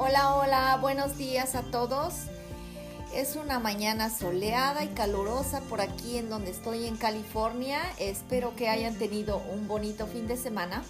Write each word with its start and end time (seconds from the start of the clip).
Hola, 0.00 0.36
hola, 0.36 0.78
buenos 0.80 1.18
días 1.18 1.56
a 1.56 1.62
todos. 1.62 2.14
Es 3.12 3.34
una 3.34 3.58
mañana 3.58 4.10
soleada 4.10 4.84
y 4.84 4.88
calurosa 4.90 5.60
por 5.62 5.80
aquí 5.80 6.18
en 6.18 6.30
donde 6.30 6.52
estoy 6.52 6.86
en 6.86 6.96
California. 6.96 7.80
Espero 7.98 8.54
que 8.54 8.68
hayan 8.68 8.94
tenido 8.94 9.38
un 9.52 9.66
bonito 9.66 10.06
fin 10.06 10.28
de 10.28 10.36
semana. 10.36 10.84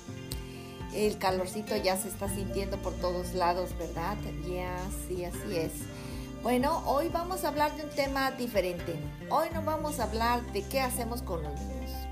El 0.93 1.17
calorcito 1.17 1.75
ya 1.75 1.97
se 1.97 2.09
está 2.09 2.29
sintiendo 2.29 2.77
por 2.83 2.93
todos 2.97 3.33
lados, 3.33 3.71
¿verdad? 3.79 4.19
Ya, 4.47 4.77
sí, 5.09 5.25
así 5.25 5.57
es. 5.57 5.73
Bueno, 6.43 6.83
hoy 6.85 7.09
vamos 7.09 7.45
a 7.45 7.49
hablar 7.49 7.75
de 7.79 7.85
un 7.85 7.91
tema 7.91 8.33
diferente. 8.33 8.95
Hoy 9.31 9.49
no 9.55 9.63
vamos 9.63 10.01
a 10.01 10.05
hablar 10.05 10.43
de 10.53 10.69
qué 10.69 10.83
hacemos 10.83 11.23
con 11.23 11.43
los 11.43 11.59
niños. 11.59 12.08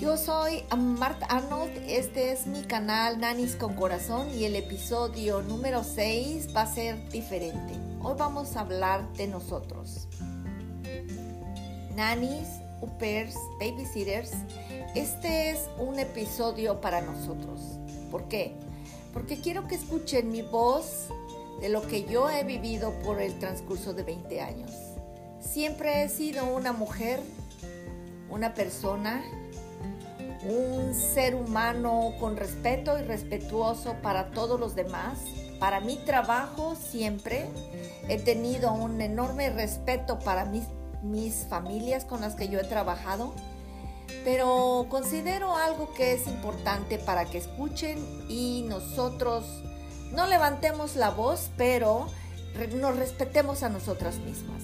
Yo 0.00 0.16
soy 0.16 0.64
Marta 0.76 1.26
Arnold, 1.26 1.70
este 1.86 2.32
es 2.32 2.46
mi 2.46 2.62
canal 2.62 3.20
Nanis 3.20 3.54
con 3.54 3.74
Corazón 3.74 4.28
y 4.36 4.44
el 4.44 4.56
episodio 4.56 5.42
número 5.42 5.84
6 5.84 6.48
va 6.54 6.62
a 6.62 6.66
ser 6.66 7.08
diferente. 7.10 7.74
Hoy 8.02 8.14
vamos 8.18 8.56
a 8.56 8.60
hablar 8.60 9.12
de 9.12 9.28
nosotros. 9.28 10.08
Nanis, 11.94 12.48
upers, 12.80 13.36
babysitters, 13.60 14.32
este 14.94 15.50
es 15.50 15.68
un 15.78 15.98
episodio 15.98 16.80
para 16.80 17.00
nosotros. 17.00 17.60
¿Por 18.10 18.28
qué? 18.28 18.56
Porque 19.12 19.40
quiero 19.40 19.68
que 19.68 19.76
escuchen 19.76 20.30
mi 20.30 20.42
voz 20.42 21.08
de 21.60 21.68
lo 21.68 21.82
que 21.82 22.04
yo 22.04 22.28
he 22.28 22.42
vivido 22.42 22.92
por 23.04 23.20
el 23.20 23.38
transcurso 23.38 23.94
de 23.94 24.02
20 24.02 24.40
años. 24.40 24.72
Siempre 25.40 26.02
he 26.02 26.08
sido 26.08 26.46
una 26.46 26.72
mujer, 26.72 27.20
una 28.30 28.54
persona 28.54 29.22
un 30.44 30.94
ser 30.94 31.34
humano 31.34 32.14
con 32.18 32.36
respeto 32.36 32.98
y 32.98 33.02
respetuoso 33.02 33.96
para 34.02 34.30
todos 34.30 34.58
los 34.58 34.74
demás. 34.74 35.18
Para 35.58 35.80
mi 35.80 35.96
trabajo 35.96 36.74
siempre 36.74 37.46
he 38.08 38.18
tenido 38.18 38.72
un 38.72 39.00
enorme 39.00 39.50
respeto 39.50 40.18
para 40.18 40.44
mis, 40.44 40.64
familias 41.48 42.04
con 42.04 42.20
las 42.20 42.34
que 42.34 42.48
yo 42.48 42.60
he 42.60 42.64
trabajado, 42.64 43.34
pero 44.24 44.86
considero 44.88 45.56
algo 45.56 45.92
que 45.94 46.12
es 46.14 46.26
importante 46.26 46.98
para 46.98 47.24
que 47.24 47.38
escuchen 47.38 47.98
y 48.28 48.64
nosotros 48.68 49.44
no 50.12 50.26
levantemos 50.26 50.96
la 50.96 51.10
voz, 51.10 51.50
pero 51.56 52.06
nos 52.76 52.96
respetemos 52.96 53.62
a 53.62 53.68
nosotras 53.68 54.18
mismas. 54.18 54.62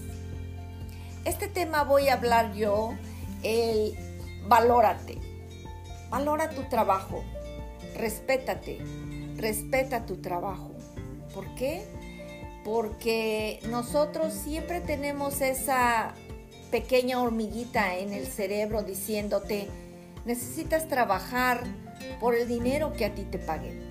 Este 1.25 1.49
tema 1.49 1.84
voy 1.84 2.09
a 2.09 2.15
hablar 2.15 2.55
yo, 2.55 2.95
el 3.43 3.97
valórate. 4.49 5.38
Valora 6.11 6.51
tu 6.51 6.62
trabajo, 6.64 7.23
respétate, 7.95 8.78
respeta 9.37 10.06
tu 10.06 10.17
trabajo. 10.17 10.73
¿Por 11.34 11.55
qué? 11.55 11.87
Porque 12.65 13.61
nosotros 13.69 14.33
siempre 14.33 14.81
tenemos 14.81 15.41
esa 15.41 16.15
pequeña 16.70 17.20
hormiguita 17.20 17.97
en 17.97 18.12
el 18.12 18.27
cerebro 18.27 18.83
diciéndote, 18.83 19.69
necesitas 20.25 20.89
trabajar 20.89 21.65
por 22.20 22.34
el 22.34 22.48
dinero 22.48 22.93
que 22.93 23.05
a 23.05 23.15
ti 23.15 23.22
te 23.22 23.39
paguen. 23.39 23.87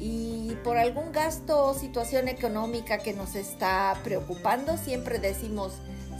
Y 0.00 0.56
por 0.64 0.76
algún 0.76 1.12
gasto 1.12 1.66
o 1.66 1.74
situación 1.74 2.28
económica 2.28 2.98
que 2.98 3.12
nos 3.12 3.34
está 3.34 3.98
preocupando, 4.02 4.76
siempre 4.76 5.18
decimos 5.18 5.74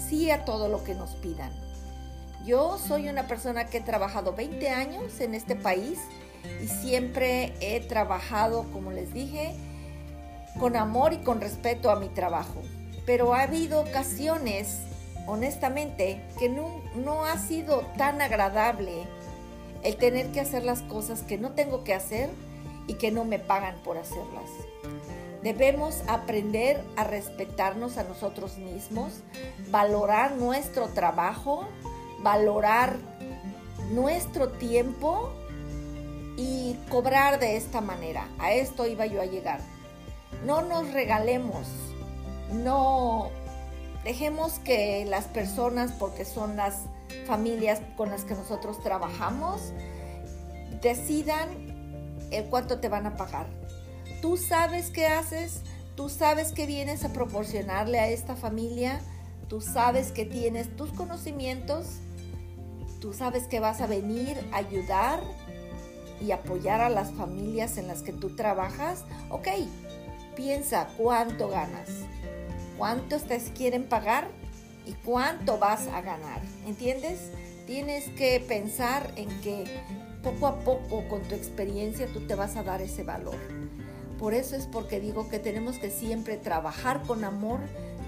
sí 0.09 0.31
a 0.31 0.45
todo 0.45 0.69
lo 0.69 0.85
que 0.85 0.95
nos 0.95 1.11
pidan. 1.17 1.70
Yo 2.51 2.79
soy 2.79 3.09
una 3.09 3.29
persona 3.29 3.67
que 3.67 3.79
he 3.79 3.81
trabajado 3.81 4.33
20 4.33 4.71
años 4.71 5.21
en 5.21 5.37
este 5.37 5.55
país 5.55 6.01
y 6.61 6.67
siempre 6.67 7.55
he 7.61 7.79
trabajado, 7.79 8.67
como 8.73 8.91
les 8.91 9.15
dije, 9.15 9.55
con 10.59 10.75
amor 10.75 11.13
y 11.13 11.19
con 11.19 11.41
respeto 11.41 11.93
a 11.93 12.01
mi 12.01 12.09
trabajo. 12.09 12.61
Pero 13.07 13.35
ha 13.35 13.43
habido 13.43 13.81
ocasiones, 13.83 14.81
honestamente, 15.29 16.21
que 16.41 16.49
no, 16.49 17.25
ha 17.25 17.39
sido 17.39 17.83
tan 17.97 18.21
agradable 18.21 19.07
el 19.85 19.95
tener 19.95 20.33
que 20.33 20.41
hacer 20.41 20.65
las 20.65 20.83
cosas 20.83 21.23
que 21.23 21.39
no 21.39 21.53
tengo 21.53 21.85
que 21.85 21.95
hacer 21.95 22.31
y 22.89 22.95
que 22.95 23.13
no 23.13 23.25
me 23.25 23.39
pagan 23.39 23.77
por 23.85 23.97
hacerlas. 23.97 24.51
Debemos 25.45 26.03
aprender 26.09 26.83
a 26.97 27.05
respetarnos 27.05 27.97
a 27.97 28.03
nosotros 28.03 28.59
mismos, 28.59 29.21
valorar 29.71 30.33
nuestro 30.33 30.89
trabajo, 30.89 31.69
valorar 32.23 32.97
nuestro 33.91 34.49
tiempo 34.51 35.31
y 36.37 36.77
cobrar 36.89 37.39
de 37.39 37.57
esta 37.57 37.81
manera. 37.81 38.29
A 38.39 38.53
esto 38.53 38.87
iba 38.87 39.07
yo 39.07 39.21
a 39.21 39.27
llegar. 39.27 39.61
No 40.47 40.63
nos 40.63 40.93
regalemos, 40.93 41.67
no 42.53 43.31
dejemos 44.05 44.59
que 44.61 45.05
las 45.05 45.27
personas, 45.27 45.93
porque 45.93 46.25
son 46.25 46.57
las 46.57 46.85
familias 47.27 47.81
con 47.97 48.11
las 48.11 48.25
que 48.25 48.35
nosotros 48.35 48.83
trabajamos, 48.83 49.73
decidan 50.81 51.49
el 52.31 52.45
cuánto 52.45 52.79
te 52.81 52.89
van 52.89 53.07
a 53.07 53.17
pagar. 53.17 53.47
Tú 54.23 54.37
sabes 54.37 54.91
qué 54.91 55.07
haces, 55.07 55.63
tú 55.95 56.09
sabes 56.09 56.53
que 56.53 56.67
vienes 56.67 57.05
a 57.05 57.13
proporcionarle 57.13 57.99
a 57.99 58.09
esta 58.09 58.37
familia, 58.37 59.01
tú 59.49 59.61
sabes 59.61 60.13
que 60.13 60.25
tienes 60.25 60.75
tus 60.77 60.93
conocimientos 60.93 61.87
Tú 63.01 63.15
sabes 63.15 63.47
que 63.47 63.61
vas 63.61 63.81
a 63.81 63.87
venir 63.87 64.37
a 64.53 64.59
ayudar 64.59 65.21
y 66.21 66.33
apoyar 66.33 66.83
a 66.83 66.91
las 66.91 67.11
familias 67.13 67.79
en 67.79 67.89
las 67.89 68.03
que 68.03 68.13
tú 68.13 68.37
trabajas. 68.37 69.05
Ok, 69.31 69.49
piensa 70.37 70.89
cuánto 70.99 71.49
ganas, 71.49 71.89
cuánto 72.77 73.19
te 73.19 73.39
quieren 73.57 73.85
pagar 73.85 74.29
y 74.87 74.93
cuánto 74.93 75.59
vas 75.59 75.87
a 75.87 76.03
ganar. 76.03 76.43
¿Entiendes? 76.67 77.31
Tienes 77.67 78.09
que 78.11 78.39
pensar 78.47 79.11
en 79.17 79.29
que 79.41 79.65
poco 80.23 80.47
a 80.47 80.59
poco 80.61 81.09
con 81.09 81.23
tu 81.23 81.35
experiencia 81.35 82.07
tú 82.13 82.27
te 82.27 82.35
vas 82.35 82.57
a 82.57 82.63
dar 82.63 82.83
ese 82.83 83.03
valor. 83.03 83.39
Por 84.19 84.35
eso 84.35 84.57
es 84.57 84.67
porque 84.67 85.01
digo 85.01 85.31
que 85.31 85.39
tenemos 85.39 85.79
que 85.79 85.89
siempre 85.91 86.37
trabajar 86.37 87.03
con 87.05 87.25
amor, 87.25 87.61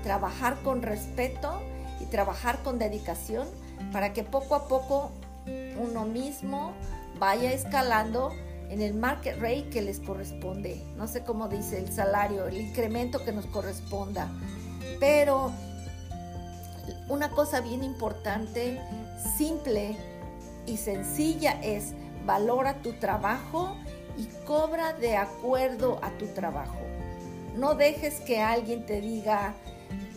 trabajar 0.02 0.60
con 0.62 0.82
respeto 0.82 1.62
y 2.00 2.04
trabajar 2.06 2.62
con 2.62 2.78
dedicación 2.78 3.48
para 3.91 4.12
que 4.12 4.22
poco 4.22 4.54
a 4.54 4.69
poco 4.69 5.10
uno 5.78 6.04
mismo 6.04 6.72
vaya 7.19 7.53
escalando 7.53 8.32
en 8.70 8.81
el 8.81 8.94
market 8.94 9.37
rate 9.38 9.69
que 9.70 9.82
les 9.82 10.00
corresponde. 10.00 10.82
No 10.97 11.06
sé 11.06 11.25
cómo 11.25 11.48
dice 11.48 11.78
el 11.78 11.93
salario, 11.93 12.47
el 12.47 12.60
incremento 12.60 13.25
que 13.25 13.32
nos 13.32 13.47
corresponda. 13.47 14.31
Pero 14.98 15.53
una 17.09 17.31
cosa 17.31 17.60
bien 17.60 17.84
importante, 17.84 18.81
simple 19.37 19.97
y 20.66 20.76
sencilla 20.76 21.60
es 21.62 21.94
valora 22.25 22.81
tu 22.82 22.93
trabajo 22.94 23.76
y 24.16 24.26
cobra 24.47 24.93
de 24.94 25.16
acuerdo 25.16 25.99
a 26.03 26.10
tu 26.19 26.26
trabajo. 26.28 26.81
No 27.56 27.75
dejes 27.75 28.20
que 28.20 28.41
alguien 28.41 28.87
te 28.87 29.00
diga, 29.00 29.54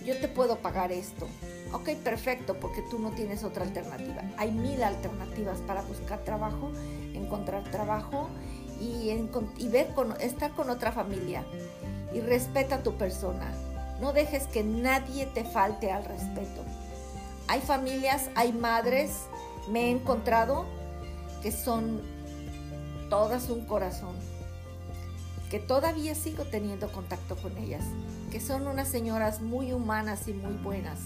yo 0.05 0.17
te 0.17 0.27
puedo 0.27 0.57
pagar 0.57 0.91
esto. 0.91 1.27
Ok, 1.75 1.89
perfecto, 2.05 2.57
porque 2.57 2.81
tú 2.83 2.99
no 2.99 3.11
tienes 3.11 3.43
otra 3.43 3.65
alternativa. 3.65 4.21
Hay 4.37 4.49
mil 4.53 4.81
alternativas 4.81 5.59
para 5.59 5.81
buscar 5.81 6.19
trabajo, 6.19 6.71
encontrar 7.13 7.69
trabajo 7.69 8.29
y, 8.79 9.13
ver 9.67 9.89
estar 10.21 10.51
con 10.51 10.69
otra 10.69 10.93
familia. 10.93 11.43
Y 12.13 12.21
respeta 12.21 12.75
a 12.75 12.83
tu 12.83 12.93
persona. 12.93 13.51
No 13.99 14.13
dejes 14.13 14.47
que 14.47 14.63
nadie 14.63 15.25
te 15.25 15.43
falte 15.43 15.91
al 15.91 16.05
respeto. 16.05 16.63
Hay 17.49 17.59
familias, 17.59 18.29
hay 18.35 18.53
madres, 18.53 19.11
me 19.69 19.87
he 19.87 19.89
encontrado 19.89 20.65
que 21.41 21.51
son 21.51 22.01
todas 23.09 23.49
un 23.49 23.65
corazón, 23.65 24.15
que 25.51 25.59
todavía 25.59 26.15
sigo 26.15 26.45
teniendo 26.45 26.89
contacto 26.89 27.35
con 27.35 27.57
ellas, 27.57 27.83
que 28.31 28.39
son 28.39 28.65
unas 28.65 28.87
señoras 28.87 29.41
muy 29.41 29.73
humanas 29.73 30.29
y 30.29 30.33
muy 30.33 30.53
buenas 30.53 30.99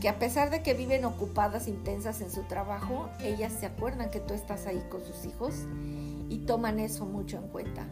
que 0.00 0.08
a 0.08 0.18
pesar 0.18 0.48
de 0.48 0.62
que 0.62 0.72
viven 0.72 1.04
ocupadas, 1.04 1.68
intensas 1.68 2.22
en 2.22 2.30
su 2.30 2.42
trabajo, 2.44 3.10
ellas 3.20 3.52
se 3.52 3.66
acuerdan 3.66 4.10
que 4.10 4.18
tú 4.20 4.32
estás 4.32 4.66
ahí 4.66 4.82
con 4.90 5.04
sus 5.04 5.26
hijos 5.26 5.54
y 6.30 6.38
toman 6.46 6.80
eso 6.80 7.04
mucho 7.04 7.36
en 7.36 7.48
cuenta. 7.48 7.86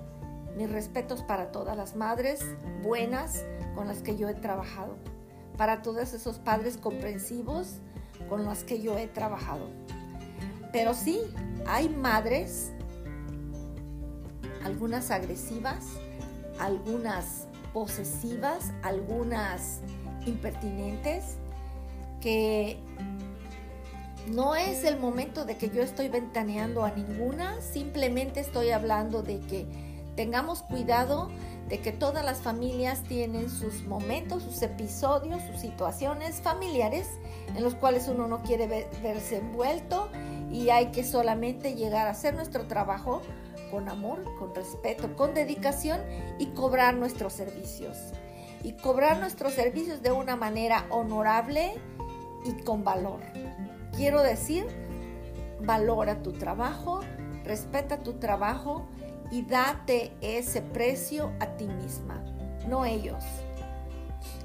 Mis 0.56 0.70
respetos 0.70 1.22
para 1.22 1.52
todas 1.52 1.76
las 1.76 1.96
madres 1.96 2.40
buenas 2.82 3.44
con 3.74 3.86
las 3.86 3.98
que 3.98 4.16
yo 4.16 4.28
he 4.28 4.34
trabajado, 4.34 4.96
para 5.58 5.82
todos 5.82 6.14
esos 6.14 6.38
padres 6.38 6.78
comprensivos 6.78 7.74
con 8.28 8.44
los 8.44 8.64
que 8.64 8.80
yo 8.80 8.96
he 8.96 9.06
trabajado. 9.06 9.68
Pero 10.72 10.94
sí, 10.94 11.20
hay 11.66 11.90
madres, 11.90 12.72
algunas 14.64 15.10
agresivas, 15.10 15.84
algunas 16.58 17.46
posesivas, 17.74 18.72
algunas 18.82 19.80
impertinentes, 20.26 21.36
que 22.20 22.78
no 24.28 24.54
es 24.56 24.84
el 24.84 24.98
momento 24.98 25.44
de 25.44 25.56
que 25.56 25.70
yo 25.70 25.82
estoy 25.82 26.08
ventaneando 26.08 26.84
a 26.84 26.90
ninguna, 26.90 27.60
simplemente 27.60 28.40
estoy 28.40 28.70
hablando 28.70 29.22
de 29.22 29.40
que 29.40 29.66
tengamos 30.16 30.62
cuidado 30.62 31.30
de 31.68 31.80
que 31.80 31.92
todas 31.92 32.24
las 32.24 32.38
familias 32.38 33.02
tienen 33.02 33.50
sus 33.50 33.82
momentos, 33.84 34.42
sus 34.42 34.62
episodios, 34.62 35.42
sus 35.42 35.60
situaciones 35.60 36.40
familiares 36.40 37.08
en 37.54 37.62
los 37.62 37.74
cuales 37.74 38.08
uno 38.08 38.26
no 38.26 38.42
quiere 38.42 38.66
verse 39.02 39.36
envuelto 39.36 40.08
y 40.50 40.70
hay 40.70 40.86
que 40.86 41.04
solamente 41.04 41.74
llegar 41.74 42.06
a 42.06 42.12
hacer 42.12 42.34
nuestro 42.34 42.66
trabajo 42.66 43.22
con 43.70 43.88
amor, 43.88 44.24
con 44.38 44.54
respeto, 44.54 45.14
con 45.14 45.34
dedicación 45.34 46.00
y 46.38 46.46
cobrar 46.46 46.94
nuestros 46.94 47.34
servicios. 47.34 47.98
Y 48.64 48.72
cobrar 48.72 49.20
nuestros 49.20 49.52
servicios 49.52 50.02
de 50.02 50.10
una 50.10 50.36
manera 50.36 50.86
honorable 50.90 51.74
y 52.44 52.62
con 52.62 52.84
valor. 52.84 53.20
Quiero 53.96 54.22
decir, 54.22 54.66
valora 55.60 56.22
tu 56.22 56.32
trabajo, 56.32 57.00
respeta 57.44 57.98
tu 57.98 58.14
trabajo 58.14 58.86
y 59.30 59.42
date 59.42 60.12
ese 60.20 60.62
precio 60.62 61.32
a 61.40 61.46
ti 61.56 61.66
misma, 61.66 62.22
no 62.68 62.84
ellos. 62.84 63.24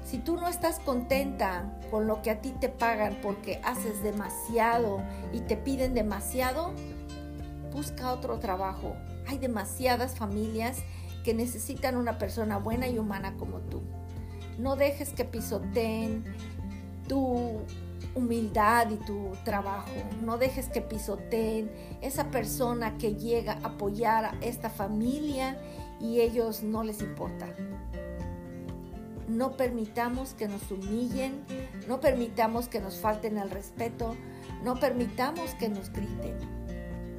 Si 0.04 0.18
tú 0.18 0.36
no 0.36 0.48
estás 0.48 0.78
contenta 0.78 1.72
con 1.90 2.06
lo 2.06 2.22
que 2.22 2.30
a 2.30 2.40
ti 2.40 2.54
te 2.60 2.68
pagan 2.68 3.18
porque 3.22 3.60
haces 3.64 4.02
demasiado 4.02 5.02
y 5.32 5.40
te 5.40 5.56
piden 5.56 5.94
demasiado, 5.94 6.72
busca 7.72 8.12
otro 8.12 8.38
trabajo. 8.38 8.94
Hay 9.26 9.38
demasiadas 9.38 10.16
familias 10.16 10.78
que 11.24 11.34
necesitan 11.34 11.96
una 11.96 12.18
persona 12.18 12.58
buena 12.58 12.86
y 12.86 12.98
humana 12.98 13.34
como 13.38 13.58
tú. 13.58 13.82
No 14.58 14.76
dejes 14.76 15.12
que 15.14 15.24
pisoteen 15.24 16.24
tu 17.08 17.62
humildad 18.14 18.90
y 18.90 18.96
tu 18.96 19.32
trabajo. 19.44 19.90
No 20.22 20.38
dejes 20.38 20.68
que 20.68 20.80
pisoteen 20.80 21.70
esa 22.00 22.30
persona 22.30 22.96
que 22.98 23.14
llega 23.14 23.54
a 23.54 23.68
apoyar 23.68 24.24
a 24.24 24.34
esta 24.40 24.70
familia 24.70 25.58
y 26.00 26.20
ellos 26.20 26.62
no 26.62 26.82
les 26.84 27.00
importa. 27.00 27.46
No 29.28 29.56
permitamos 29.56 30.34
que 30.34 30.48
nos 30.48 30.70
humillen, 30.70 31.44
no 31.88 32.00
permitamos 32.00 32.68
que 32.68 32.80
nos 32.80 32.96
falten 32.96 33.38
el 33.38 33.50
respeto, 33.50 34.14
no 34.62 34.78
permitamos 34.78 35.54
que 35.54 35.68
nos 35.68 35.90
griten. 35.90 36.36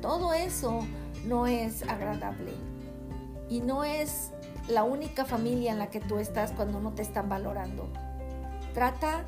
Todo 0.02 0.34
eso 0.34 0.82
no 1.26 1.48
es 1.48 1.82
agradable 1.84 2.54
y 3.50 3.62
no 3.62 3.84
es 3.84 4.32
la 4.68 4.84
única 4.84 5.26
familia 5.26 5.72
en 5.72 5.80
la 5.80 5.90
que 5.90 6.00
tú 6.00 6.18
estás 6.20 6.52
cuando 6.52 6.80
no 6.80 6.94
te 6.94 7.02
están 7.02 7.28
valorando. 7.28 7.90
Trata 8.74 9.26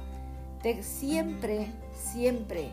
de 0.63 0.83
siempre, 0.83 1.67
siempre 1.93 2.71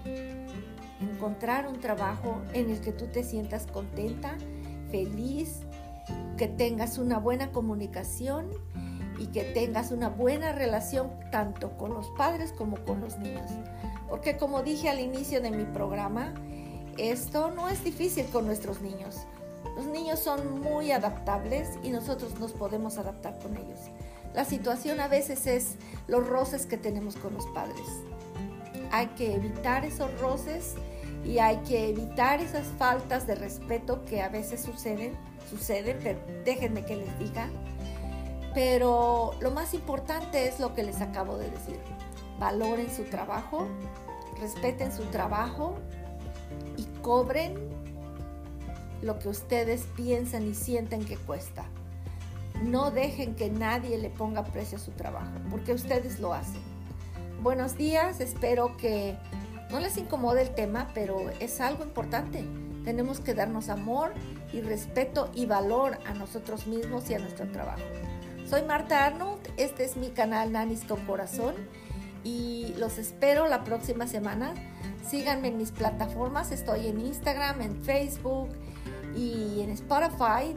encontrar 1.01 1.67
un 1.67 1.81
trabajo 1.81 2.41
en 2.53 2.71
el 2.71 2.81
que 2.81 2.93
tú 2.93 3.07
te 3.07 3.25
sientas 3.25 3.67
contenta, 3.67 4.37
feliz, 4.91 5.61
que 6.37 6.49
tengas 6.49 6.99
una 6.99 7.19
buena 7.19 7.53
comunicación 7.53 8.51
y 9.19 9.27
que 9.27 9.45
tengas 9.45 9.93
una 9.93 10.09
buena 10.09 10.53
relación 10.53 11.11
tanto 11.31 11.77
con 11.77 11.95
los 11.95 12.09
padres 12.11 12.53
como 12.53 12.77
con 12.85 13.01
los 13.01 13.19
niños. 13.19 13.51
Porque 14.09 14.37
como 14.37 14.63
dije 14.63 14.89
al 14.89 15.01
inicio 15.01 15.41
de 15.41 15.51
mi 15.51 15.65
programa, 15.65 16.35
esto 16.99 17.51
no 17.51 17.69
es 17.69 17.83
difícil 17.83 18.27
con 18.27 18.47
nuestros 18.47 18.81
niños. 18.81 19.27
Los 19.77 19.87
niños 19.87 20.21
son 20.21 20.61
muy 20.61 20.93
adaptables 20.93 21.69
y 21.83 21.91
nosotros 21.91 22.39
nos 22.39 22.53
podemos 22.53 22.99
adaptar 22.99 23.39
con 23.41 23.57
ellos. 23.57 23.81
La 24.35 24.45
situación 24.45 24.99
a 24.99 25.07
veces 25.07 25.47
es 25.47 25.77
los 26.09 26.27
roces 26.27 26.67
que 26.67 26.77
tenemos 26.77 27.15
con 27.17 27.35
los 27.35 27.47
padres. 27.47 27.87
Hay 28.91 29.07
que 29.09 29.35
evitar 29.35 29.85
esos 29.85 30.11
roces 30.21 30.75
y 31.25 31.39
hay 31.39 31.59
que 31.59 31.89
evitar 31.89 32.41
esas 32.41 32.67
faltas 32.79 33.29
de 33.29 33.37
respeto 33.37 34.05
que 34.05 34.23
a 34.23 34.29
veces 34.29 34.61
suceden, 34.61 35.17
suceden, 35.49 35.99
pero 36.03 36.19
déjenme 36.45 36.85
que 36.85 36.97
les 36.97 37.19
diga. 37.19 37.49
Pero 38.55 39.33
lo 39.41 39.53
más 39.53 39.73
importante 39.73 40.49
es 40.49 40.59
lo 40.59 40.75
que 40.75 40.83
les 40.83 41.01
acabo 41.01 41.39
de 41.39 41.51
decir. 41.51 41.79
Valoren 42.41 42.93
su 42.95 43.05
trabajo, 43.05 43.69
respeten 44.41 44.93
su 44.93 45.05
trabajo 45.05 45.77
y 46.77 46.85
cobren 47.03 47.55
lo 49.01 49.19
que 49.21 49.29
ustedes 49.29 49.83
piensan 49.97 50.49
y 50.49 50.55
sienten 50.55 51.05
que 51.05 51.17
cuesta. 51.17 51.67
No 52.63 52.91
dejen 52.91 53.35
que 53.35 53.51
nadie 53.51 53.99
le 53.99 54.11
ponga 54.11 54.45
precio 54.45 54.79
a 54.79 54.81
su 54.81 54.93
trabajo, 54.93 55.33
porque 55.51 55.73
ustedes 55.73 56.21
lo 56.21 56.33
hacen. 56.33 56.63
Buenos 57.43 57.77
días, 57.77 58.21
espero 58.21 58.77
que 58.77 59.17
no 59.71 59.81
les 59.81 59.99
incomode 59.99 60.43
el 60.43 60.55
tema, 60.55 60.89
pero 60.95 61.31
es 61.41 61.61
algo 61.61 61.85
importante. 61.85 62.45
Tenemos 62.85 63.21
que 63.21 63.35
darnos 63.35 63.69
amor 63.69 64.15
y 64.53 64.61
respeto 64.61 65.31
y 65.35 65.47
valor 65.47 65.99
a 66.07 66.15
nosotros 66.15 66.67
mismos 66.67 67.11
y 67.11 67.15
a 67.15 67.19
nuestro 67.19 67.51
trabajo. 67.51 67.83
Soy 68.49 68.63
Marta 68.63 69.05
Arnold, 69.05 69.41
este 69.57 69.85
es 69.85 69.97
mi 69.97 70.11
canal 70.11 70.53
Nanis 70.53 70.85
con 70.85 71.05
Corazón 71.07 71.55
y 72.23 72.75
los 72.79 72.99
espero 72.99 73.49
la 73.49 73.65
próxima 73.65 74.07
semana. 74.07 74.55
Síganme 75.07 75.49
en 75.49 75.59
mis 75.59 75.71
plataformas, 75.71 76.51
estoy 76.51 76.87
en 76.87 77.01
Instagram, 77.01 77.61
en 77.61 77.83
Facebook 77.85 78.49
y 79.15 79.61
en 79.61 79.71
Spotify 79.71 80.57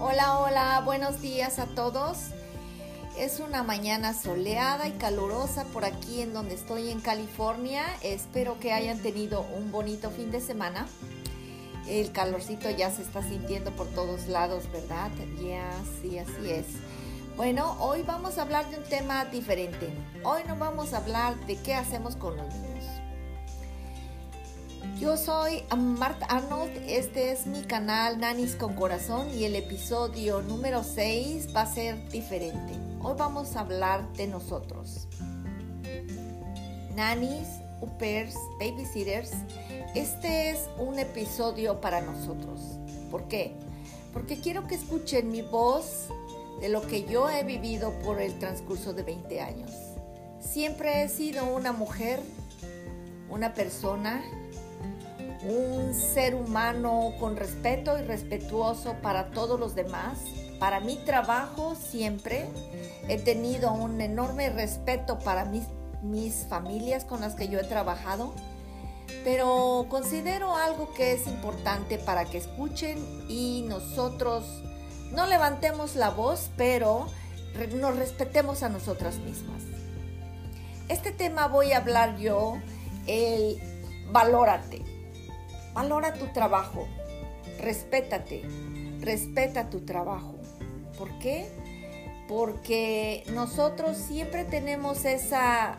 Hola, 0.00 0.38
hola, 0.38 0.82
buenos 0.84 1.20
días 1.20 1.58
a 1.58 1.66
todos. 1.66 2.18
Es 3.18 3.40
una 3.40 3.62
mañana 3.62 4.14
soleada 4.14 4.86
y 4.86 4.92
calurosa 4.92 5.64
por 5.64 5.84
aquí 5.84 6.22
en 6.22 6.32
donde 6.32 6.54
estoy 6.54 6.90
en 6.90 7.00
California. 7.00 7.84
Espero 8.02 8.58
que 8.60 8.72
hayan 8.72 9.02
tenido 9.02 9.42
un 9.56 9.72
bonito 9.72 10.10
fin 10.10 10.30
de 10.30 10.40
semana. 10.40 10.86
El 11.88 12.12
calorcito 12.12 12.68
ya 12.70 12.90
se 12.90 13.02
está 13.02 13.22
sintiendo 13.22 13.74
por 13.74 13.86
todos 13.88 14.28
lados, 14.28 14.70
¿verdad? 14.70 15.10
Ya, 15.42 15.70
sí, 16.00 16.18
así 16.18 16.50
es. 16.50 16.66
Bueno, 17.36 17.76
hoy 17.80 18.02
vamos 18.02 18.36
a 18.36 18.42
hablar 18.42 18.68
de 18.70 18.78
un 18.78 18.84
tema 18.84 19.24
diferente. 19.24 19.88
Hoy 20.22 20.42
no 20.46 20.56
vamos 20.56 20.92
a 20.92 20.98
hablar 20.98 21.34
de 21.46 21.56
qué 21.56 21.74
hacemos 21.74 22.16
con 22.16 22.36
los 22.36 22.52
niños. 22.54 22.84
Yo 25.00 25.16
soy 25.16 25.62
Marta 25.76 26.26
Arnold, 26.26 26.76
este 26.88 27.30
es 27.30 27.46
mi 27.46 27.62
canal 27.62 28.18
Nanis 28.18 28.56
con 28.56 28.74
Corazón 28.74 29.28
y 29.30 29.44
el 29.44 29.54
episodio 29.54 30.42
número 30.42 30.82
6 30.82 31.54
va 31.54 31.62
a 31.62 31.72
ser 31.72 32.08
diferente. 32.08 32.74
Hoy 33.00 33.14
vamos 33.16 33.54
a 33.54 33.60
hablar 33.60 34.12
de 34.14 34.26
nosotros. 34.26 35.06
Nanis, 36.96 37.46
upers, 37.80 38.34
babysitters 38.58 39.32
este 39.94 40.50
es 40.50 40.68
un 40.78 40.98
episodio 40.98 41.80
para 41.80 42.02
nosotros. 42.02 42.60
¿Por 43.10 43.26
qué? 43.26 43.54
Porque 44.12 44.38
quiero 44.38 44.66
que 44.66 44.74
escuchen 44.74 45.30
mi 45.30 45.40
voz 45.40 46.08
de 46.60 46.68
lo 46.68 46.82
que 46.82 47.04
yo 47.04 47.30
he 47.30 47.42
vivido 47.42 47.92
por 48.04 48.20
el 48.20 48.38
transcurso 48.38 48.92
de 48.92 49.02
20 49.02 49.40
años. 49.40 49.70
Siempre 50.40 51.02
he 51.02 51.08
sido 51.08 51.46
una 51.46 51.72
mujer, 51.72 52.20
una 53.30 53.54
persona, 53.54 54.22
un 55.42 55.94
ser 55.94 56.34
humano 56.34 57.14
con 57.18 57.36
respeto 57.36 57.98
y 57.98 58.02
respetuoso 58.02 58.94
para 59.00 59.30
todos 59.30 59.58
los 59.58 59.74
demás. 59.74 60.18
Para 60.60 60.80
mi 60.80 60.96
trabajo 60.96 61.74
siempre 61.74 62.46
he 63.08 63.18
tenido 63.18 63.72
un 63.72 64.00
enorme 64.02 64.50
respeto 64.50 65.18
para 65.18 65.46
mis, 65.46 65.64
mis 66.02 66.46
familias 66.48 67.04
con 67.04 67.20
las 67.20 67.34
que 67.34 67.48
yo 67.48 67.58
he 67.58 67.64
trabajado 67.64 68.34
pero 69.24 69.86
considero 69.88 70.56
algo 70.56 70.92
que 70.94 71.12
es 71.12 71.26
importante 71.26 71.98
para 71.98 72.24
que 72.24 72.38
escuchen 72.38 72.98
y 73.28 73.64
nosotros 73.68 74.44
no 75.12 75.26
levantemos 75.26 75.96
la 75.96 76.10
voz, 76.10 76.50
pero 76.56 77.06
nos 77.76 77.96
respetemos 77.96 78.62
a 78.62 78.68
nosotras 78.68 79.16
mismas. 79.18 79.62
Este 80.88 81.12
tema 81.12 81.48
voy 81.48 81.72
a 81.72 81.78
hablar 81.78 82.16
yo, 82.18 82.58
el 83.06 83.58
valórate, 84.10 84.82
valora 85.74 86.14
tu 86.14 86.26
trabajo, 86.28 86.86
respétate, 87.60 88.42
respeta 89.00 89.70
tu 89.70 89.80
trabajo. 89.84 90.36
¿Por 90.96 91.18
qué? 91.18 91.50
Porque 92.28 93.24
nosotros 93.32 93.96
siempre 93.96 94.44
tenemos 94.44 95.04
esa 95.04 95.78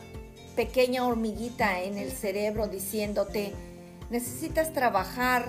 pequeña 0.59 1.07
hormiguita 1.07 1.83
en 1.83 1.97
el 1.97 2.11
cerebro 2.11 2.67
diciéndote, 2.67 3.53
necesitas 4.09 4.73
trabajar 4.73 5.47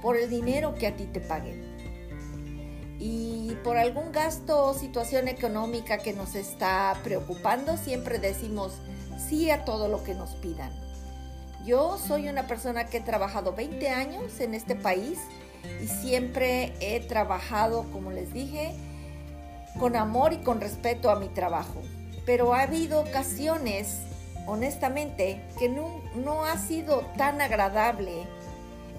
por 0.00 0.16
el 0.16 0.30
dinero 0.30 0.74
que 0.76 0.86
a 0.86 0.96
ti 0.96 1.04
te 1.04 1.20
paguen. 1.20 1.76
Y 2.98 3.54
por 3.62 3.76
algún 3.76 4.12
gasto 4.12 4.64
o 4.64 4.72
situación 4.72 5.28
económica 5.28 5.98
que 5.98 6.14
nos 6.14 6.34
está 6.34 6.98
preocupando, 7.04 7.76
siempre 7.76 8.18
decimos 8.18 8.72
sí 9.28 9.50
a 9.50 9.66
todo 9.66 9.88
lo 9.88 10.02
que 10.02 10.14
nos 10.14 10.30
pidan. 10.36 10.72
Yo 11.66 11.98
soy 11.98 12.30
una 12.30 12.46
persona 12.46 12.86
que 12.86 12.96
he 12.96 13.02
trabajado 13.02 13.52
20 13.52 13.90
años 13.90 14.40
en 14.40 14.54
este 14.54 14.74
país 14.74 15.18
y 15.84 15.86
siempre 15.86 16.72
he 16.80 17.00
trabajado, 17.00 17.84
como 17.92 18.10
les 18.10 18.32
dije, 18.32 18.74
con 19.78 19.96
amor 19.96 20.32
y 20.32 20.38
con 20.38 20.62
respeto 20.62 21.10
a 21.10 21.20
mi 21.20 21.28
trabajo. 21.28 21.82
Pero 22.24 22.54
ha 22.54 22.62
habido 22.62 23.00
ocasiones, 23.00 24.05
honestamente, 24.46 25.42
que 25.58 25.68
no, 25.68 26.00
no 26.14 26.44
ha 26.44 26.56
sido 26.58 27.00
tan 27.16 27.40
agradable 27.40 28.26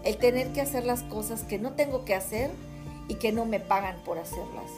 el 0.04 0.18
tener 0.18 0.54
que 0.54 0.62
hacer 0.62 0.86
las 0.86 1.04
cosas 1.04 1.44
que 1.44 1.58
no 1.58 1.74
tengo 1.74 2.06
que 2.06 2.16
hacer 2.16 2.52
y 3.08 3.16
que 3.16 3.32
no 3.32 3.46
me 3.46 3.60
pagan 3.60 3.98
por 4.04 4.18
hacerlas. 4.18 4.70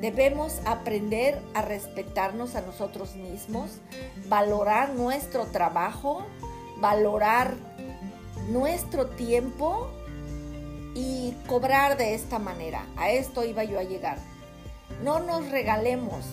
Debemos 0.00 0.60
aprender 0.66 1.40
a 1.54 1.62
respetarnos 1.62 2.56
a 2.56 2.60
nosotros 2.60 3.14
mismos, 3.16 3.78
valorar 4.28 4.90
nuestro 4.90 5.46
trabajo, 5.46 6.24
valorar 6.78 7.54
nuestro 8.48 9.06
tiempo 9.06 9.88
y 10.94 11.34
cobrar 11.46 11.96
de 11.96 12.14
esta 12.14 12.38
manera. 12.38 12.86
A 12.96 13.10
esto 13.10 13.44
iba 13.44 13.64
yo 13.64 13.78
a 13.78 13.84
llegar. 13.84 14.18
No 15.02 15.20
nos 15.20 15.50
regalemos, 15.50 16.24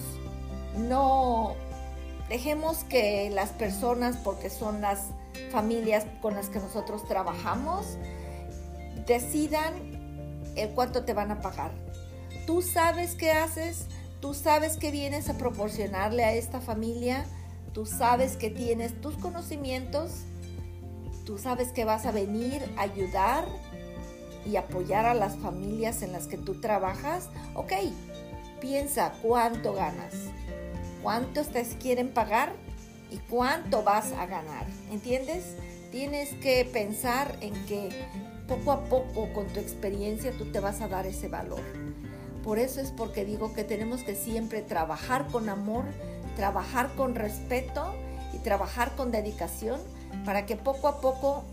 no 0.75 1.55
dejemos 2.31 2.85
que 2.85 3.29
las 3.29 3.49
personas, 3.49 4.15
porque 4.15 4.49
son 4.49 4.79
las 4.79 5.07
familias 5.51 6.05
con 6.21 6.33
las 6.33 6.47
que 6.47 6.59
nosotros 6.59 7.05
trabajamos, 7.05 7.97
decidan 9.05 9.73
el 10.55 10.69
cuánto 10.69 11.03
te 11.03 11.13
van 11.13 11.31
a 11.31 11.41
pagar. 11.41 11.73
Tú 12.47 12.61
sabes 12.61 13.15
qué 13.15 13.31
haces, 13.31 13.87
tú 14.21 14.33
sabes 14.33 14.77
que 14.77 14.91
vienes 14.91 15.27
a 15.27 15.37
proporcionarle 15.37 16.23
a 16.23 16.31
esta 16.33 16.61
familia, 16.61 17.25
tú 17.73 17.85
sabes 17.85 18.37
que 18.37 18.49
tienes 18.49 19.01
tus 19.01 19.17
conocimientos, 19.17 20.21
tú 21.25 21.37
sabes 21.37 21.73
que 21.73 21.83
vas 21.83 22.05
a 22.05 22.11
venir 22.11 22.63
a 22.77 22.83
ayudar 22.83 23.43
y 24.45 24.55
apoyar 24.55 25.05
a 25.05 25.13
las 25.13 25.35
familias 25.35 26.01
en 26.01 26.13
las 26.13 26.27
que 26.27 26.37
tú 26.37 26.61
trabajas. 26.61 27.27
Ok, 27.55 27.73
piensa 28.61 29.11
cuánto 29.21 29.73
ganas, 29.73 30.13
cuántos 31.01 31.47
te 31.49 31.63
quieren 31.79 32.13
pagar 32.13 32.53
y 33.09 33.17
cuánto 33.17 33.83
vas 33.83 34.11
a 34.13 34.25
ganar. 34.25 34.65
¿Entiendes? 34.91 35.55
Tienes 35.91 36.33
que 36.35 36.65
pensar 36.65 37.35
en 37.41 37.53
que 37.65 37.89
poco 38.47 38.71
a 38.71 38.83
poco 38.85 39.31
con 39.33 39.47
tu 39.47 39.59
experiencia 39.59 40.31
tú 40.37 40.51
te 40.51 40.59
vas 40.59 40.81
a 40.81 40.87
dar 40.87 41.05
ese 41.05 41.27
valor. 41.27 41.61
Por 42.43 42.57
eso 42.57 42.81
es 42.81 42.91
porque 42.91 43.25
digo 43.25 43.53
que 43.53 43.63
tenemos 43.63 44.03
que 44.03 44.15
siempre 44.15 44.61
trabajar 44.61 45.27
con 45.27 45.49
amor, 45.49 45.85
trabajar 46.35 46.89
con 46.95 47.15
respeto 47.15 47.93
y 48.33 48.39
trabajar 48.39 48.95
con 48.95 49.11
dedicación 49.11 49.79
para 50.25 50.45
que 50.45 50.55
poco 50.55 50.87
a 50.87 51.01
poco 51.01 51.43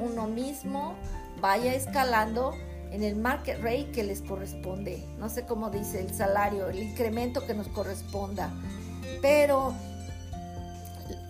uno 0.00 0.26
mismo 0.26 0.94
vaya 1.40 1.74
escalando 1.74 2.54
en 2.90 3.02
el 3.02 3.16
market 3.16 3.60
rate 3.62 3.90
que 3.92 4.02
les 4.02 4.20
corresponde. 4.20 5.04
No 5.18 5.28
sé 5.28 5.46
cómo 5.46 5.70
dice 5.70 6.00
el 6.00 6.12
salario, 6.12 6.68
el 6.68 6.82
incremento 6.82 7.46
que 7.46 7.54
nos 7.54 7.68
corresponda. 7.68 8.50
Pero 9.20 9.74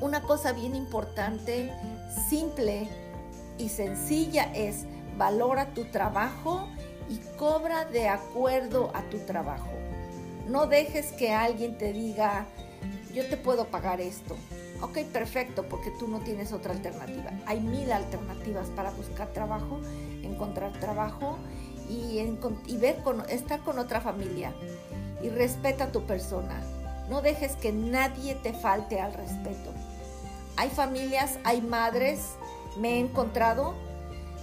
una 0.01 0.23
cosa 0.23 0.53
bien 0.53 0.75
importante, 0.75 1.73
simple 2.29 2.89
y 3.59 3.69
sencilla 3.69 4.45
es 4.55 4.85
valora 5.17 5.75
tu 5.75 5.85
trabajo 5.87 6.67
y 7.09 7.19
cobra 7.37 7.85
de 7.85 8.09
acuerdo 8.09 8.91
a 8.95 9.03
tu 9.11 9.19
trabajo. 9.19 9.69
No 10.49 10.67
dejes 10.67 11.13
que 11.13 11.33
alguien 11.33 11.77
te 11.77 11.93
diga, 11.93 12.47
yo 13.13 13.27
te 13.27 13.37
puedo 13.37 13.67
pagar 13.67 14.01
esto. 14.01 14.37
Ok, 14.81 15.01
perfecto, 15.13 15.69
porque 15.69 15.91
tú 15.99 16.09
no 16.09 16.21
tienes 16.21 16.53
otra 16.53 16.73
alternativa. 16.73 17.33
Hay 17.47 17.61
mil 17.61 17.93
alternativas 17.93 18.69
para 18.69 18.91
buscar 18.93 19.29
trabajo, 19.29 19.81
encontrar 20.23 20.73
trabajo 20.81 21.39
y, 21.89 22.23
ver 22.79 23.03
estar 23.29 23.61
con 23.61 23.79
otra 23.79 24.01
familia. 24.01 24.55
Y 25.23 25.29
respeta 25.29 25.85
a 25.85 25.93
tu 25.93 26.07
persona. 26.07 26.63
No 27.11 27.23
dejes 27.23 27.57
que 27.57 27.73
nadie 27.73 28.37
te 28.37 28.53
falte 28.53 29.01
al 29.01 29.13
respeto. 29.13 29.75
Hay 30.57 30.71
familias, 30.71 31.41
hay 31.43 31.61
madres, 31.61 32.21
me 32.79 32.95
he 32.95 32.99
encontrado 33.01 33.75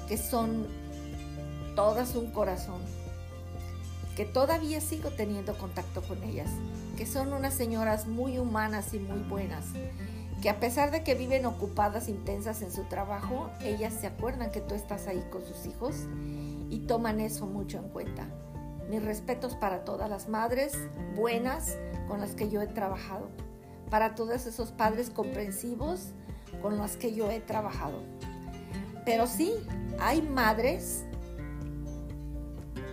que 0.09 0.17
son 0.17 0.67
todas 1.77 2.15
un 2.15 2.31
corazón, 2.31 2.81
que 4.17 4.25
todavía 4.25 4.81
sigo 4.81 5.11
teniendo 5.11 5.57
contacto 5.57 6.01
con 6.01 6.21
ellas, 6.23 6.49
que 6.97 7.05
son 7.05 7.31
unas 7.31 7.53
señoras 7.53 8.05
muy 8.05 8.37
humanas 8.37 8.93
y 8.93 8.99
muy 8.99 9.19
buenas, 9.19 9.65
que 10.41 10.49
a 10.49 10.59
pesar 10.59 10.91
de 10.91 11.03
que 11.03 11.15
viven 11.15 11.45
ocupadas, 11.45 12.09
intensas 12.09 12.61
en 12.61 12.73
su 12.73 12.83
trabajo, 12.83 13.49
ellas 13.61 13.93
se 13.93 14.07
acuerdan 14.07 14.51
que 14.51 14.59
tú 14.59 14.75
estás 14.75 15.07
ahí 15.07 15.23
con 15.31 15.45
sus 15.45 15.65
hijos 15.65 15.95
y 16.69 16.79
toman 16.79 17.21
eso 17.21 17.45
mucho 17.45 17.77
en 17.77 17.89
cuenta. 17.89 18.27
Mis 18.89 19.03
respetos 19.03 19.55
para 19.55 19.83
todas 19.83 20.09
las 20.09 20.29
madres 20.29 20.77
buenas 21.15 21.77
con 22.07 22.21
las 22.21 22.35
que 22.35 22.49
yo 22.49 22.61
he 22.61 22.67
trabajado, 22.67 23.29
para 23.89 24.15
todos 24.15 24.45
esos 24.45 24.71
padres 24.71 25.09
comprensivos 25.09 26.11
con 26.61 26.77
los 26.77 26.95
que 26.95 27.13
yo 27.13 27.29
he 27.29 27.39
trabajado. 27.39 28.01
Pero 29.05 29.27
sí, 29.27 29.53
hay 29.99 30.21
madres 30.21 31.05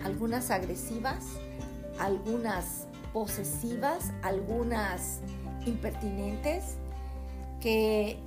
algunas 0.04 0.50
agresivas, 0.50 1.24
algunas 1.98 2.86
posesivas, 3.12 4.12
algunas 4.22 5.20
impertinentes, 5.66 6.76
que 7.60 8.18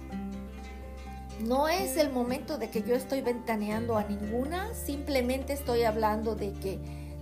no 1.41 1.67
es 1.67 1.97
el 1.97 2.11
momento 2.11 2.57
de 2.57 2.69
que 2.69 2.81
yo 2.81 2.95
estoy 2.95 3.21
ventaneando 3.21 3.95
a 3.95 4.03
ninguna, 4.03 4.73
simplemente 4.73 5.53
estoy 5.53 5.83
hablando 5.83 6.35
de 6.35 6.53
que 6.53 6.79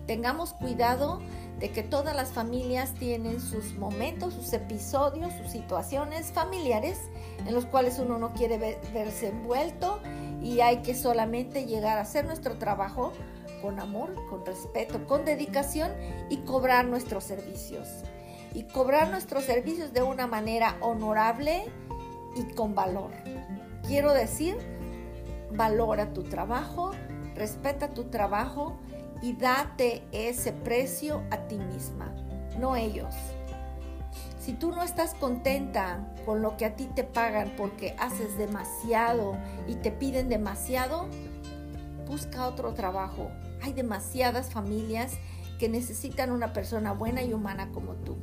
tengamos 0.07 0.53
cuidado 0.53 1.21
de 1.59 1.71
que 1.71 1.83
todas 1.83 2.15
las 2.15 2.31
familias 2.31 2.93
tienen 2.93 3.39
sus 3.39 3.75
momentos, 3.75 4.33
sus 4.33 4.51
episodios, 4.53 5.33
sus 5.33 5.51
situaciones 5.51 6.31
familiares 6.31 6.99
en 7.45 7.53
los 7.53 7.65
cuales 7.65 7.97
uno 7.99 8.17
no 8.17 8.33
quiere 8.33 8.79
verse 8.93 9.29
envuelto 9.29 9.99
y 10.41 10.59
hay 10.59 10.81
que 10.81 10.93
solamente 10.93 11.65
llegar 11.65 11.97
a 11.97 12.01
hacer 12.01 12.25
nuestro 12.25 12.57
trabajo 12.57 13.13
con 13.61 13.79
amor, 13.79 14.13
con 14.29 14.45
respeto, 14.45 15.05
con 15.07 15.25
dedicación 15.25 15.91
y 16.29 16.37
cobrar 16.37 16.85
nuestros 16.85 17.23
servicios. 17.23 17.87
Y 18.53 18.63
cobrar 18.63 19.09
nuestros 19.09 19.43
servicios 19.43 19.91
de 19.91 20.01
una 20.01 20.27
manera 20.27 20.77
honorable 20.81 21.65
y 22.35 22.53
con 22.53 22.75
valor. 22.75 23.11
Quiero 23.87 24.13
decir, 24.13 24.55
valora 25.51 26.13
tu 26.13 26.23
trabajo, 26.23 26.91
respeta 27.33 27.93
tu 27.93 28.05
trabajo 28.05 28.77
y 29.21 29.33
date 29.33 30.03
ese 30.11 30.51
precio 30.51 31.23
a 31.31 31.47
ti 31.47 31.57
misma, 31.57 32.13
no 32.59 32.75
ellos. 32.75 33.13
Si 34.39 34.53
tú 34.53 34.71
no 34.71 34.83
estás 34.83 35.15
contenta 35.15 36.13
con 36.25 36.41
lo 36.41 36.55
que 36.55 36.65
a 36.65 36.75
ti 36.75 36.87
te 36.93 37.03
pagan 37.03 37.53
porque 37.57 37.95
haces 37.97 38.37
demasiado 38.37 39.35
y 39.67 39.75
te 39.75 39.91
piden 39.91 40.29
demasiado, 40.29 41.07
busca 42.07 42.47
otro 42.47 42.73
trabajo, 42.73 43.31
hay 43.63 43.73
demasiadas 43.73 44.51
familias 44.51 45.13
que 45.57 45.69
necesitan 45.69 46.31
una 46.31 46.53
persona 46.53 46.91
buena 46.91 47.23
y 47.23 47.33
humana 47.33 47.71
como 47.71 47.93
tú. 47.93 48.17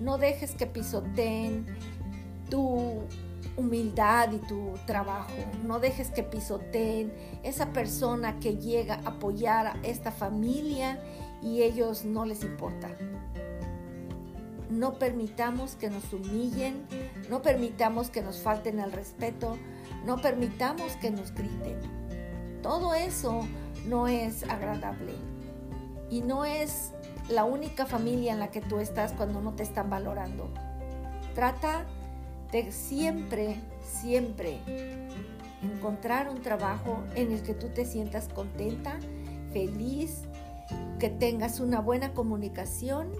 No 0.00 0.16
dejes 0.16 0.52
que 0.52 0.66
pisoteen 0.66 1.66
tu 2.48 3.02
humildad 3.56 4.32
y 4.32 4.38
tu 4.38 4.74
trabajo. 4.86 5.32
No 5.64 5.78
dejes 5.78 6.10
que 6.10 6.22
pisoteen 6.22 7.12
esa 7.42 7.72
persona 7.72 8.38
que 8.38 8.56
llega 8.56 8.94
a 8.94 9.10
apoyar 9.10 9.66
a 9.66 9.76
esta 9.82 10.10
familia 10.10 11.00
y 11.42 11.62
ellos 11.62 12.04
no 12.04 12.24
les 12.24 12.42
importa. 12.42 12.88
No 14.70 14.98
permitamos 14.98 15.74
que 15.74 15.90
nos 15.90 16.12
humillen, 16.12 16.86
no 17.28 17.42
permitamos 17.42 18.08
que 18.08 18.22
nos 18.22 18.40
falten 18.40 18.80
al 18.80 18.92
respeto, 18.92 19.58
no 20.06 20.16
permitamos 20.16 20.96
que 20.96 21.10
nos 21.10 21.32
griten. 21.34 21.78
Todo 22.62 22.94
eso 22.94 23.46
no 23.86 24.08
es 24.08 24.44
agradable 24.44 25.12
y 26.08 26.22
no 26.22 26.44
es 26.44 26.92
la 27.28 27.44
única 27.44 27.86
familia 27.86 28.32
en 28.32 28.38
la 28.38 28.50
que 28.50 28.60
tú 28.60 28.78
estás 28.78 29.12
cuando 29.12 29.40
no 29.40 29.54
te 29.54 29.62
están 29.62 29.90
valorando. 29.90 30.48
Trata 31.34 31.86
de 32.52 32.70
siempre, 32.70 33.56
siempre 33.82 34.60
encontrar 35.62 36.28
un 36.28 36.42
trabajo 36.42 37.02
en 37.14 37.32
el 37.32 37.42
que 37.42 37.54
tú 37.54 37.68
te 37.68 37.84
sientas 37.84 38.28
contenta, 38.28 38.98
feliz, 39.52 40.22
que 40.98 41.08
tengas 41.08 41.60
una 41.60 41.80
buena 41.80 42.12
comunicación 42.12 43.10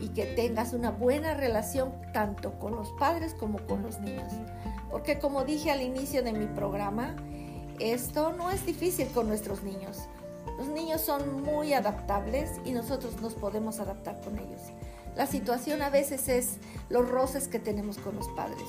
y 0.00 0.08
que 0.08 0.24
tengas 0.24 0.72
una 0.72 0.90
buena 0.90 1.34
relación 1.34 1.92
tanto 2.12 2.58
con 2.58 2.74
los 2.74 2.90
padres 2.98 3.34
como 3.34 3.58
con 3.66 3.82
los 3.82 4.00
niños. 4.00 4.32
Porque 4.90 5.18
como 5.18 5.44
dije 5.44 5.70
al 5.70 5.82
inicio 5.82 6.22
de 6.22 6.32
mi 6.32 6.46
programa, 6.46 7.14
esto 7.78 8.32
no 8.32 8.50
es 8.50 8.66
difícil 8.66 9.08
con 9.08 9.28
nuestros 9.28 9.62
niños. 9.62 10.08
Los 10.58 10.68
niños 10.68 11.00
son 11.00 11.42
muy 11.42 11.72
adaptables 11.72 12.50
y 12.64 12.72
nosotros 12.72 13.20
nos 13.20 13.34
podemos 13.34 13.80
adaptar 13.80 14.20
con 14.20 14.38
ellos. 14.38 14.60
La 15.16 15.26
situación 15.26 15.82
a 15.82 15.90
veces 15.90 16.28
es 16.28 16.56
los 16.88 17.08
roces 17.08 17.48
que 17.48 17.58
tenemos 17.58 17.98
con 17.98 18.16
los 18.16 18.28
padres. 18.28 18.68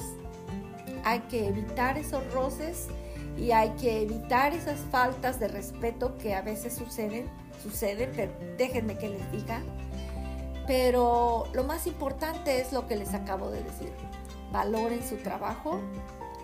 Hay 1.06 1.20
que 1.22 1.48
evitar 1.48 1.98
esos 1.98 2.22
roces 2.34 2.88
y 3.38 3.52
hay 3.52 3.70
que 3.72 4.02
evitar 4.02 4.54
esas 4.54 4.80
faltas 4.92 5.40
de 5.40 5.48
respeto 5.48 6.18
que 6.18 6.36
a 6.36 6.42
veces 6.42 6.74
suceden, 6.74 7.30
suceden, 7.62 8.12
pero 8.16 8.32
déjenme 8.58 8.98
que 8.98 9.10
les 9.10 9.32
diga 9.32 9.62
Pero 10.68 11.46
lo 11.54 11.64
más 11.64 11.88
importante 11.88 12.62
es 12.62 12.74
lo 12.74 12.88
que 12.88 12.96
les 12.96 13.14
acabo 13.14 13.50
de 13.50 13.64
decir. 13.64 13.92
Valoren 14.52 15.02
su 15.08 15.16
trabajo, 15.18 15.80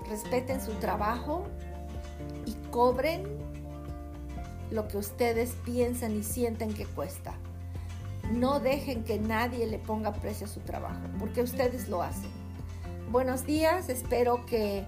respeten 0.10 0.62
su 0.62 0.74
trabajo 0.76 1.46
y 2.46 2.54
cobren 2.72 3.24
lo 4.72 4.88
que 4.88 4.98
ustedes 4.98 5.56
piensan 5.66 6.16
y 6.16 6.24
sienten 6.24 6.74
que 6.74 6.86
cuesta. 6.86 7.34
No 8.32 8.60
dejen 8.60 9.04
que 9.04 9.18
nadie 9.18 9.66
le 9.66 9.80
ponga 9.80 10.14
precio 10.14 10.46
a 10.46 10.50
su 10.50 10.60
trabajo, 10.60 11.02
porque 11.18 11.42
ustedes 11.42 11.90
lo 11.90 12.04
hacen. 12.04 12.30
Buenos 13.12 13.46
días, 13.46 13.90
espero 13.90 14.46
que 14.46 14.86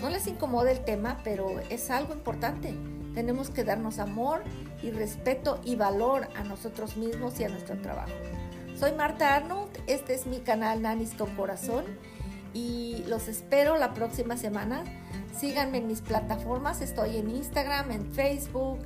no 0.00 0.10
les 0.10 0.26
incomode 0.26 0.72
el 0.72 0.84
tema, 0.84 1.18
pero 1.22 1.60
es 1.70 1.88
algo 1.90 2.14
importante. 2.14 2.74
Tenemos 3.14 3.50
que 3.50 3.62
darnos 3.62 4.00
amor 4.00 4.42
y 4.82 4.90
respeto 4.90 5.60
y 5.64 5.76
valor 5.76 6.28
a 6.36 6.42
nosotros 6.42 6.96
mismos 6.96 7.38
y 7.38 7.44
a 7.44 7.48
nuestro 7.48 7.80
trabajo. 7.80 8.12
Soy 8.76 8.92
Marta 8.92 9.36
Arnold, 9.36 9.70
este 9.86 10.14
es 10.14 10.26
mi 10.26 10.40
canal 10.40 10.82
Nanis 10.82 11.14
con 11.14 11.30
Corazón 11.36 11.84
y 12.54 13.04
los 13.06 13.28
espero 13.28 13.76
la 13.76 13.94
próxima 13.94 14.36
semana. 14.36 14.82
Síganme 15.38 15.78
en 15.78 15.86
mis 15.86 16.00
plataformas, 16.00 16.80
estoy 16.80 17.18
en 17.18 17.30
Instagram, 17.30 17.92
en 17.92 18.12
Facebook 18.12 18.80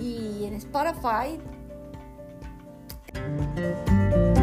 y 0.00 0.44
en 0.44 0.54
Spotify. 0.54 1.38
Thank 3.14 3.58
you. 3.58 4.33